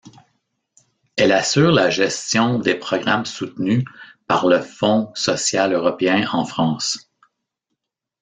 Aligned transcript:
Elle 1.15 1.31
assure 1.31 1.71
la 1.71 1.91
gestion 1.91 2.57
des 2.57 2.73
programmes 2.73 3.25
soutenus 3.27 3.85
par 4.25 4.47
le 4.47 4.59
Fonds 4.59 5.11
social 5.13 5.73
européen 5.73 6.27
en 6.33 6.43
France. 6.43 7.11